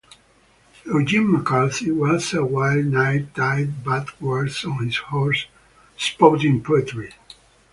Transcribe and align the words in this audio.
Eugene 0.87 1.31
McCarthy 1.31 1.91
was 1.91 2.33
a 2.33 2.43
white 2.43 2.85
knight 2.85 3.35
tied 3.35 3.83
backwards 3.83 4.65
on 4.65 4.83
his 4.87 4.97
horse, 4.97 5.45
spouting 5.95 6.63
poetry. 6.63 7.13